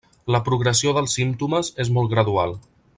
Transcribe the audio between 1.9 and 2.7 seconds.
molt gradual.